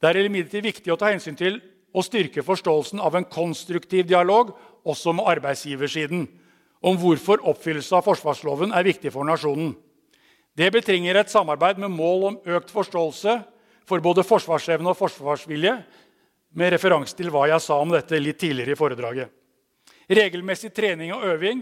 [0.00, 1.58] Det er imidlertid viktig å ta hensyn til
[1.90, 6.26] å styrke forståelsen av en konstruktiv dialog også med arbeidsgiversiden,
[6.80, 9.74] om hvorfor oppfyllelse av forsvarsloven er viktig for nasjonen.
[10.56, 13.36] Det betringer et samarbeid med mål om økt forståelse
[13.88, 15.76] for både forsvarsevne og forsvarsvilje,
[16.50, 19.28] med referanse til hva jeg sa om dette litt tidligere i foredraget.
[20.10, 21.60] Regelmessig trening og øving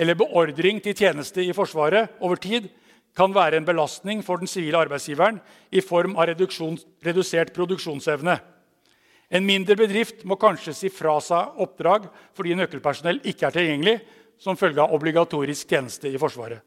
[0.00, 2.70] eller beordring til tjeneste i Forsvaret over tid
[3.16, 5.40] kan være en belastning for den sivile arbeidsgiveren
[5.72, 8.38] i form av redusert produksjonsevne.
[9.30, 13.96] En mindre bedrift må kanskje si fra seg oppdrag fordi nøkkelpersonell ikke er tilgjengelig
[14.42, 16.58] som følge av obligatorisk tjeneste i Forsvaret.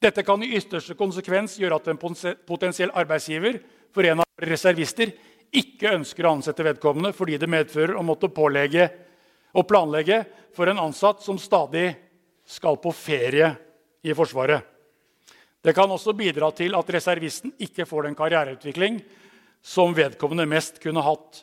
[0.00, 3.58] Dette kan i ytterste konsekvens gjøre at en potensiell arbeidsgiver
[3.92, 5.10] for en av reservister
[5.58, 8.86] ikke ønsker å ansette vedkommende fordi det medfører å måtte pålegge
[9.58, 10.22] og planlegge
[10.56, 11.90] for en ansatt som stadig
[12.48, 13.50] skal på ferie
[14.06, 14.62] i Forsvaret.
[15.60, 19.00] Det kan også bidra til at reservisten ikke får den karriereutvikling
[19.60, 21.42] som vedkommende mest kunne hatt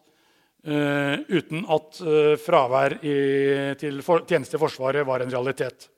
[0.66, 3.18] uten at uh, fravær i,
[3.78, 5.90] til for, tjeneste i Forsvaret var en realitet.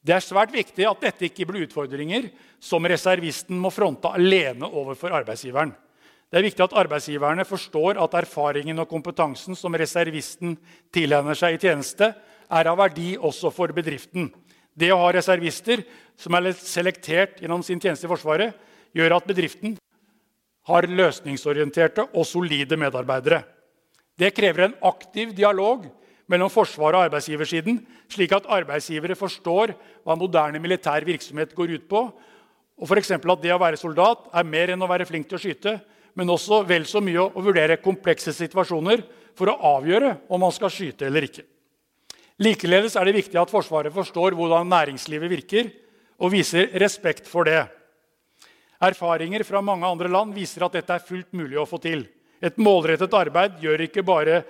[0.00, 2.30] Det er svært viktig at dette ikke blir utfordringer
[2.62, 5.74] som reservisten må fronte alene overfor arbeidsgiveren.
[6.30, 10.54] Det er viktig at arbeidsgiverne forstår at erfaringen og kompetansen som reservisten
[10.94, 12.14] tilegner seg i tjeneste,
[12.50, 14.30] er av verdi også for bedriften.
[14.72, 15.82] Det å ha reservister
[16.18, 18.54] som er selektert gjennom sin tjeneste i Forsvaret,
[18.96, 19.76] gjør at bedriften
[20.68, 23.42] har løsningsorienterte og solide medarbeidere.
[24.18, 25.86] Det krever en aktiv dialog
[26.30, 29.72] mellom Forsvaret og arbeidsgiversiden, slik at arbeidsgivere forstår
[30.04, 32.02] hva moderne militær virksomhet går ut på,
[32.80, 33.12] og f.eks.
[33.12, 35.78] at det å være soldat er mer enn å være flink til å skyte,
[36.16, 39.02] men også vel så mye å vurdere komplekse situasjoner
[39.36, 41.44] for å avgjøre om man skal skyte eller ikke.
[42.40, 45.70] Likeledes er det viktig at Forsvaret forstår hvordan næringslivet virker,
[46.20, 47.64] og viser respekt for det.
[48.80, 52.06] Erfaringer fra mange andre land viser at dette er fullt mulig å få til.
[52.40, 54.42] Et målrettet arbeid gjør ikke bare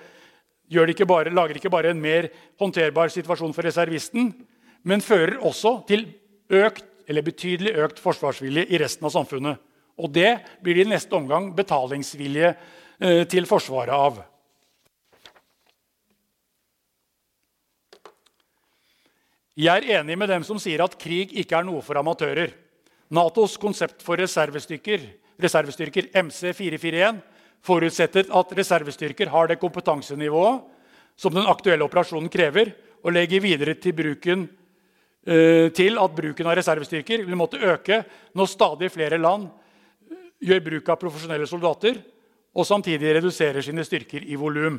[0.71, 4.29] ikke bare, lager ikke bare en mer håndterbar situasjon for reservisten,
[4.87, 6.05] men fører også til
[6.47, 9.59] økt, betydelig økt forsvarsvilje i resten av samfunnet.
[9.99, 14.21] Og det blir det i neste omgang betalingsvilje eh, til Forsvaret av.
[19.59, 22.55] Jeg er enig med dem som sier at krig ikke er noe for amatører.
[23.11, 25.03] Natos konsept for reservestyrker,
[25.41, 27.19] reservestyrker MC441
[27.65, 30.61] forutsetter at reservestyrker har det kompetansenivået
[31.19, 32.71] som den aktuelle operasjonen krever,
[33.01, 34.45] og legger videre til, bruken,
[35.25, 38.03] uh, til at bruken av reservestyrker vil måtte øke
[38.37, 41.97] når stadig flere land eh, gjør bruk av profesjonelle soldater
[42.53, 44.77] og samtidig reduserer sine styrker i volum.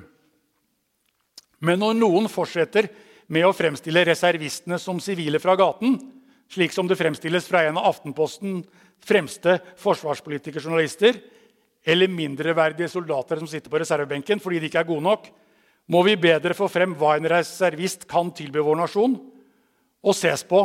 [1.67, 2.89] Men når noen fortsetter
[3.33, 5.99] med å fremstille reservistene som sivile fra gaten,
[6.53, 8.67] slik som det fremstilles fra en av Aftenpostens
[9.03, 11.17] fremste forsvarspolitikerjournalister,
[11.83, 15.25] eller mindreverdige soldater som sitter på reservebenken fordi de ikke er gode nok,
[15.91, 19.17] må vi bedre få frem hva en reservist kan tilby vår nasjon,
[20.03, 20.63] og ses på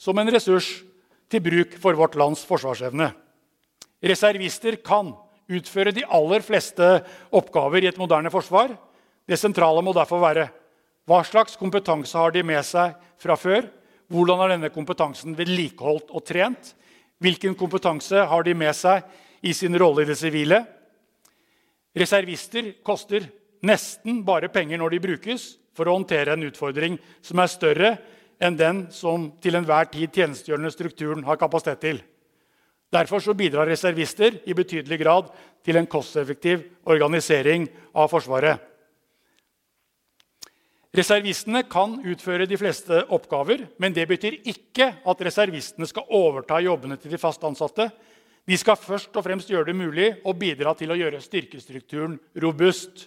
[0.00, 0.68] som en ressurs
[1.32, 3.08] til bruk for vårt lands forsvarsevne.
[4.04, 5.14] Reservister kan
[5.48, 6.84] utføre de aller fleste
[7.34, 8.74] oppgaver i et moderne forsvar.
[9.28, 10.48] Det sentrale må derfor være
[11.08, 13.64] hva slags kompetanse har de med seg fra før?
[14.08, 16.72] Hvordan er denne kompetansen vedlikeholdt og trent?
[17.20, 19.04] Hvilken kompetanse har de med seg
[19.44, 20.62] i sin rolle i det sivile.
[21.98, 23.26] Reservister koster
[23.66, 27.90] nesten bare penger når de brukes, for å håndtere en utfordring som er større
[28.42, 32.00] enn den som til enhver tid tjenestegjørende strukturen har kapasitet til.
[32.90, 35.28] Derfor bidrar reservister i betydelig grad
[35.66, 38.67] til en kosteffektiv organisering av Forsvaret.
[40.96, 46.96] Reservistene kan utføre de fleste oppgaver, men det betyr ikke at reservistene skal overta jobbene
[46.96, 47.90] til de fast ansatte.
[48.48, 53.04] De skal først og fremst gjøre det mulig å bidra til å gjøre styrkestrukturen robust.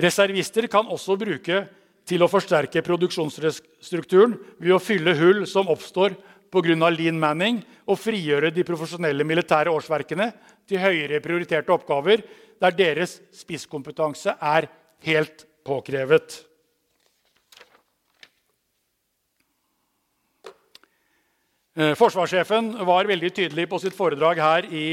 [0.00, 1.66] Reservister kan også bruke
[2.08, 6.16] til å forsterke produksjonsstrukturen ved å fylle hull som oppstår
[6.52, 6.88] pga.
[6.90, 10.30] lean manning, og frigjøre de profesjonelle militære årsverkene
[10.66, 12.22] til høyere prioriterte oppgaver
[12.60, 14.70] der deres spisskompetanse er
[15.04, 16.42] helt påkrevet.
[21.76, 24.86] Eh, forsvarssjefen var veldig tydelig på sitt foredrag her i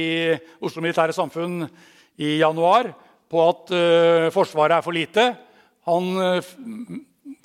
[0.59, 1.61] Oslo Militære Samfunn
[2.19, 2.89] i januar
[3.31, 5.23] på at uh, Forsvaret er for lite.
[5.87, 6.51] Han uh,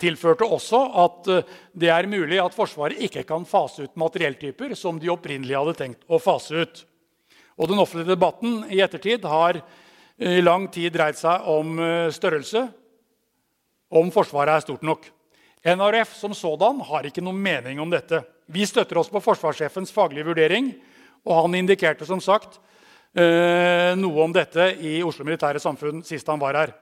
[0.03, 1.31] tilførte også at
[1.73, 6.03] det er mulig at Forsvaret ikke kan fase ut materielltyper som de opprinnelig hadde tenkt
[6.11, 6.83] å fase ut.
[7.59, 9.63] Og Den offentlige debatten i ettertid har
[10.19, 11.79] i lang tid dreid seg om
[12.15, 12.67] størrelse,
[13.89, 15.07] om Forsvaret er stort nok.
[15.65, 18.23] NRF som sådan har ikke noen mening om dette.
[18.47, 20.71] Vi støtter oss på forsvarssjefens faglige vurdering,
[21.27, 22.61] og han indikerte som sagt
[23.19, 26.75] eh, noe om dette i Oslo Militære Samfunn sist han var her.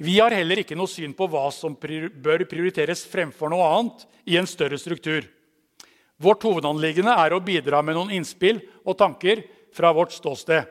[0.00, 4.38] Vi har heller ikke noe syn på hva som bør prioriteres fremfor noe annet i
[4.40, 5.26] en større struktur.
[6.20, 9.44] Vårt hovedanliggende er å bidra med noen innspill og tanker
[9.76, 10.64] fra vårt ståsted.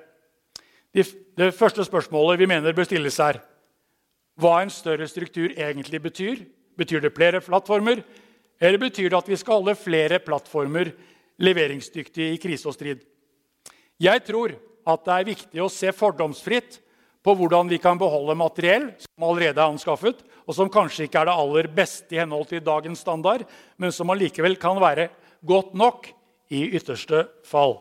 [0.93, 3.41] Det første spørsmålet vi mener bør stilles, er
[4.40, 6.44] hva en større struktur egentlig betyr.
[6.80, 8.02] Betyr det flere plattformer,
[8.60, 10.94] eller betyr det at vi skal holde flere plattformer
[11.40, 13.04] leveringsdyktige i krise og strid?
[14.00, 14.56] Jeg tror
[14.88, 16.80] at det er viktig å se fordomsfritt
[17.24, 21.30] på hvordan vi kan beholde materiell som allerede er anskaffet, og som kanskje ikke er
[21.30, 23.44] det aller beste i henhold til dagens standard,
[23.78, 25.10] men som allikevel kan være
[25.46, 26.08] godt nok
[26.50, 27.78] i ytterste fall.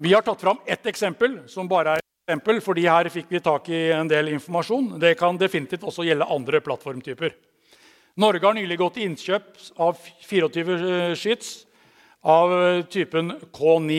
[0.00, 3.40] Vi har tatt fram ett eksempel, som bare er et eksempel, fordi her fikk vi
[3.42, 4.92] tak i en del informasjon.
[5.02, 7.32] Det kan definitivt også gjelde andre plattformtyper.
[8.22, 9.48] Norge har nylig gått til innkjøp
[9.82, 11.48] av 24 skyts
[12.30, 12.54] av
[12.94, 13.96] typen K9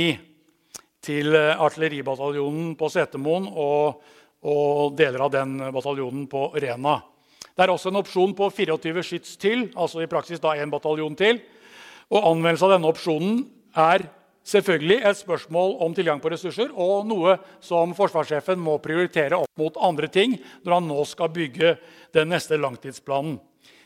[1.03, 3.99] til artilleribataljonen på Setermoen og,
[4.47, 7.01] og, deler av den bataljonen på Rena.
[7.43, 11.19] Det er også en opsjon på 24 skyts til, altså i praksis da en bataljon
[11.19, 11.41] til.
[12.07, 13.43] Og Anvendelse av denne opsjonen
[13.75, 14.07] er
[14.49, 19.77] selvfølgelig et spørsmål om tilgang på ressurser og noe som forsvarssjefen må prioritere opp mot
[19.85, 21.75] andre ting når han nå skal bygge
[22.15, 23.37] den neste langtidsplanen.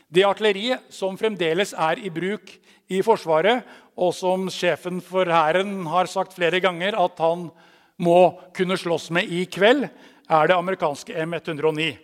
[0.08, 2.52] Det artilleriet som fremdeles er i bruk
[2.92, 3.64] i Forsvaret,
[3.96, 7.48] og som sjefen for Hæren har sagt flere ganger at han
[8.02, 8.18] må
[8.54, 9.86] kunne slåss med i kveld,
[10.30, 11.94] er det amerikanske M109.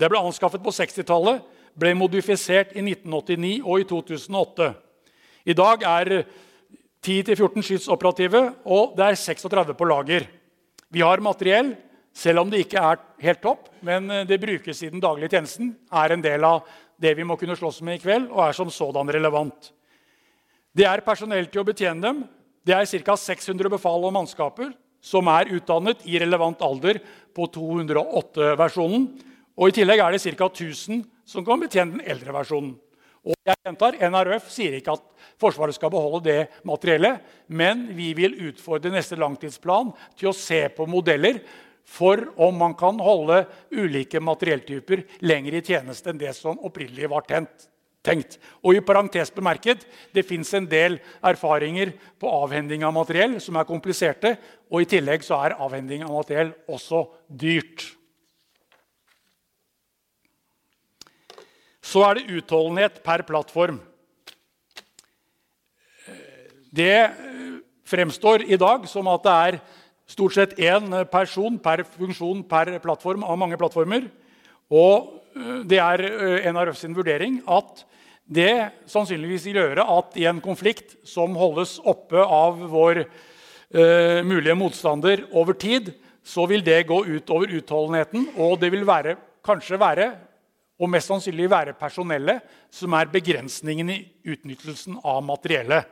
[0.00, 1.42] Det ble anskaffet på 60-tallet,
[1.80, 4.70] ble modifisert i 1989 og i 2008.
[5.48, 6.14] I dag er
[7.00, 10.26] 10-14 skyts operative, og det er 36 på lager.
[10.92, 11.72] Vi har materiell,
[12.12, 15.72] selv om det ikke er helt topp, men eh, det brukes i den daglige tjenesten.
[15.92, 16.66] Er en del av
[17.00, 19.72] det vi må kunne slåss med i kveld, og er som sådan relevant.
[20.76, 22.22] Det er personell til å betjene dem.
[22.66, 23.16] Det er ca.
[23.16, 24.70] 600 befal og mannskaper
[25.00, 27.00] som er utdannet i relevant alder
[27.34, 29.08] på 208-versjonen.
[29.56, 30.50] Og I tillegg er det ca.
[30.50, 32.74] 1000 som kan betjene den eldre versjonen.
[33.26, 35.08] Og jeg gjentar, NRF sier ikke at
[35.40, 40.86] Forsvaret skal beholde det materiellet, men vi vil utfordre neste langtidsplan til å se på
[40.88, 41.42] modeller
[41.90, 43.42] for om man kan holde
[43.74, 48.38] ulike materielltyper lenger i tjeneste enn det som opprinnelig var tenkt.
[48.64, 53.64] Og i parentes bemerket, Det fins en del erfaringer på avhending av materiell som er
[53.64, 54.38] kompliserte.
[54.70, 57.99] Og i tillegg så er avhending av materiell også dyrt.
[61.80, 63.80] Så er det utholdenhet per plattform.
[66.70, 69.60] Det eh, fremstår i dag som at det er
[70.10, 74.06] stort sett én person per funksjon per plattform av mange plattformer.
[74.70, 77.84] Og eh, det er eh, NRF sin vurdering at
[78.30, 84.54] det sannsynligvis vil gjøre at i en konflikt som holdes oppe av vår uh, mulige
[84.54, 85.90] motstander over tid,
[86.22, 90.06] så vil det gå ut over utholdenheten, og det vil være, kanskje være
[90.80, 92.40] og mest sannsynlig være personellet
[92.72, 93.98] som er begrensningen i
[94.32, 95.84] utnyttelsen av materiellet.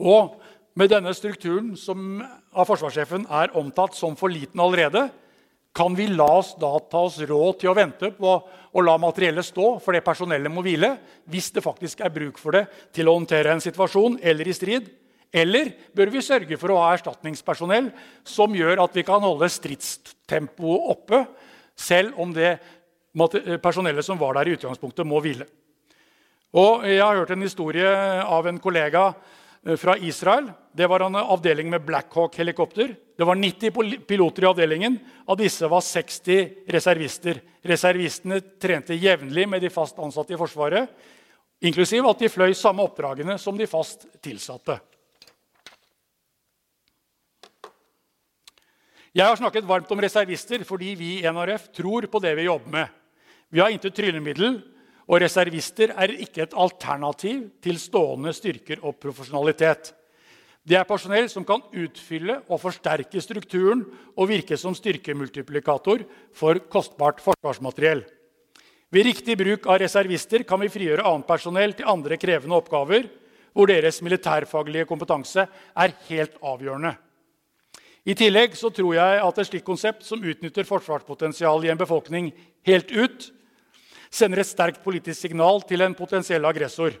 [0.00, 0.40] Og
[0.78, 5.08] med denne strukturen som av forsvarssjefen er omtalt som for liten allerede,
[5.76, 9.46] kan vi la oss da ta oss råd til å vente på å la materiellet
[9.46, 10.96] stå fordi personellet må hvile,
[11.30, 12.64] hvis det faktisk er bruk for det
[12.96, 14.88] til å håndtere en situasjon eller i strid?
[15.30, 17.92] Eller bør vi sørge for å ha erstatningspersonell
[18.26, 21.22] som gjør at vi kan holde stridstempoet oppe
[21.80, 22.58] selv om det
[23.62, 25.48] personellet som var der, i utgangspunktet må hvile.
[26.52, 27.90] Og Jeg har hørt en historie
[28.26, 29.12] av en kollega
[29.64, 30.50] eh, fra Israel.
[30.74, 32.94] Det var en avdeling med Blackhawk-helikopter.
[33.16, 34.98] Det var 90 piloter i avdelingen.
[35.26, 37.40] Av disse var 60 reservister.
[37.62, 40.88] Reservistene trente jevnlig med de fast ansatte i Forsvaret,
[41.60, 44.78] inklusiv at de fløy samme oppdragene som de fast tilsatte.
[49.10, 52.70] Jeg har snakket varmt om reservister fordi vi i NRF tror på det vi jobber
[52.70, 52.92] med.
[53.50, 54.60] Vi har intet tryllemiddel,
[55.10, 59.90] og reservister er ikke et alternativ til stående styrker og profesjonalitet.
[60.62, 63.82] Det er personell som kan utfylle og forsterke strukturen
[64.14, 66.06] og virke som styrkemultiplikator
[66.36, 68.04] for kostbart forsvarsmateriell.
[68.94, 73.10] Ved riktig bruk av reservister kan vi frigjøre annet personell til andre krevende oppgaver,
[73.50, 76.94] hvor deres militærfaglige kompetanse er helt avgjørende.
[78.08, 82.30] I tillegg så tror jeg at et slikt konsept som utnytter forsvarspotensialet i en befolkning
[82.66, 83.26] helt ut,
[84.10, 86.96] sender et sterkt politisk signal til en potensiell aggressor.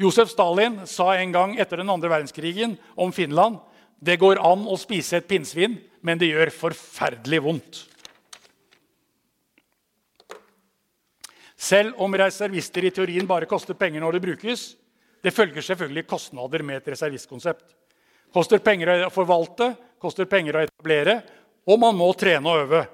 [0.00, 3.60] Josef Stalin sa en gang etter den andre verdenskrigen om Finland
[4.00, 7.82] det går an å spise et pinnsvin, men det gjør forferdelig vondt.
[11.60, 14.62] Selv om reservister i teorien bare koster penger når det brukes,
[15.20, 17.74] det følger selvfølgelig kostnader med et reservistkonsept.
[18.32, 21.20] Koster penger å forvalte, koster penger å etablere,
[21.68, 22.84] og man må trene og øve.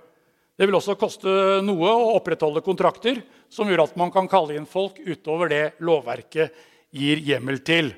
[0.57, 1.33] Det vil også koste
[1.65, 3.21] noe å opprettholde kontrakter
[3.53, 6.55] som gjør at man kan kalle inn folk utover det lovverket
[6.97, 7.93] gir hjemmel til.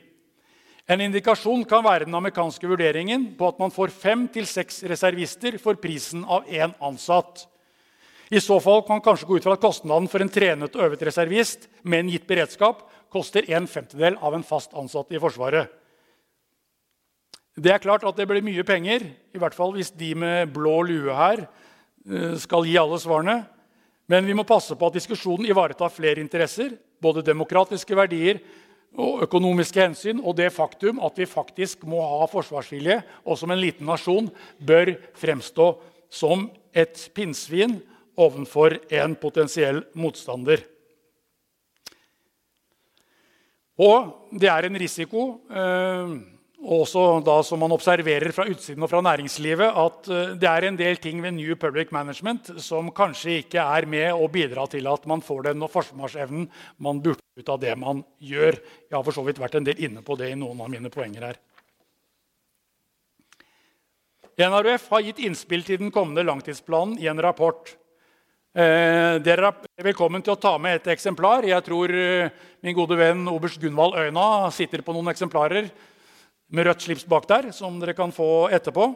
[0.88, 5.58] En indikasjon kan være den amerikanske vurderingen på at man får fem til seks reservister
[5.60, 7.44] for prisen av én ansatt.
[8.32, 10.86] I så fall kan man kanskje gå ut fra at kostnaden for en trenet og
[10.88, 12.82] øvet reservist med en gitt beredskap
[13.12, 15.68] koster en femtedel av en fast ansatt i Forsvaret.
[17.58, 19.02] Det er klart at det blir mye penger,
[19.34, 23.40] i hvert fall hvis de med blå lue her eh, skal gi alle svarene.
[24.08, 28.38] Men vi må passe på at diskusjonen ivaretar flere interesser, både demokratiske verdier
[28.94, 33.60] og økonomiske hensyn, og det faktum at vi faktisk må ha forsvarsvilje, og som en
[33.60, 34.30] liten nasjon
[34.62, 35.68] bør fremstå
[36.14, 37.80] som et pinnsvin
[38.18, 40.62] overfor en potensiell motstander.
[43.82, 46.18] Og det er en risiko eh,
[46.58, 50.78] også da som man observerer fra utsiden og fra næringslivet, at eh, det er en
[50.78, 55.06] del ting ved New Public Management som kanskje ikke er med å bidra til at
[55.06, 56.48] man får den forsvarsevnen
[56.78, 58.58] man burde ut av det man gjør.
[58.88, 60.90] Jeg har for så vidt vært en del inne på det i noen av mine
[60.90, 61.38] poenger her.
[64.38, 67.72] NRF har gitt innspill til den kommende langtidsplanen i en rapport.
[68.54, 71.46] Eh, dere er velkommen til å ta med et eksemplar.
[71.46, 72.30] Jeg tror eh,
[72.66, 75.70] min gode venn oberst Gunvald Øyna sitter på noen eksemplarer
[76.48, 78.88] med rødt slips bak der, som dere kan få etterpå.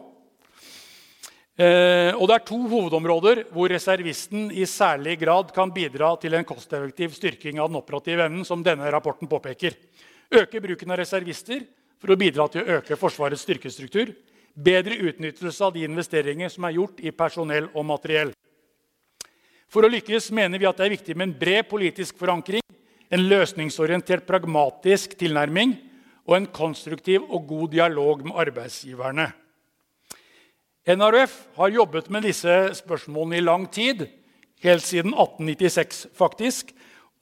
[1.53, 6.45] Eh, og Det er to hovedområder hvor reservisten i særlig grad kan bidra til en
[6.45, 9.77] kosteffektiv styrking av den operative evnen, som denne rapporten påpeker.
[10.33, 11.61] Øke bruken av reservister
[12.01, 14.15] for å bidra til å øke Forsvarets styrkestruktur.
[14.53, 18.33] Bedre utnyttelse av de investeringer som er gjort i personell og materiell.
[19.69, 22.61] For å lykkes mener vi at det er viktig med en bred politisk forankring,
[23.13, 25.92] en løsningsorientert, pragmatisk tilnærming
[26.27, 29.31] og en konstruktiv og god dialog med arbeidsgiverne.
[30.83, 34.05] NRF har jobbet med disse spørsmålene i lang tid,
[34.63, 36.73] helt siden 1896 faktisk.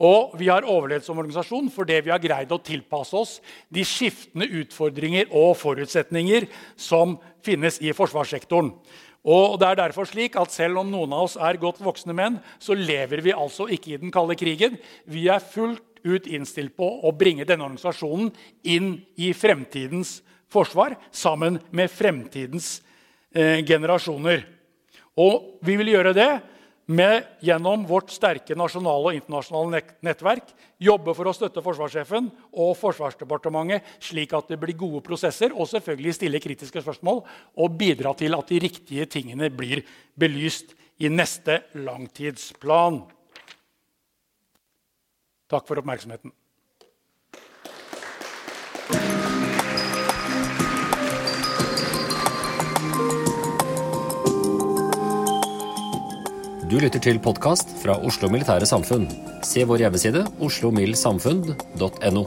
[0.01, 3.35] Og vi har overlevd som organisasjon fordi vi har greid å tilpasse oss
[3.69, 8.73] de skiftende utfordringer og forutsetninger som finnes i forsvarssektoren.
[9.21, 12.39] Og det er derfor slik at Selv om noen av oss er godt voksne menn,
[12.57, 14.79] så lever vi altså ikke i den kalde krigen.
[15.05, 18.31] Vi er fullt ut innstilt på å bringe denne organisasjonen
[18.63, 20.19] inn i fremtidens
[20.51, 22.79] forsvar sammen med fremtidens
[23.33, 24.43] eh, generasjoner.
[25.19, 26.31] Og vi vil gjøre det
[26.91, 34.03] med, gjennom vårt sterke nasjonale og internasjonale nettverk jobbe for å støtte forsvarssjefen og Forsvarsdepartementet
[34.03, 37.21] slik at det blir gode prosesser, og selvfølgelig stille kritiske spørsmål
[37.61, 39.85] og bidra til at de riktige tingene blir
[40.19, 43.03] belyst i neste langtidsplan.
[45.51, 46.31] Takk for oppmerksomheten.
[56.71, 59.09] Du lytter til podkast fra Oslo Militære Samfunn.
[59.43, 62.23] Se vår hjemmeside oslomildsamfunn.no.